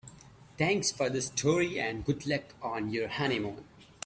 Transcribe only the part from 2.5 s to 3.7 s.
on your honeymoon.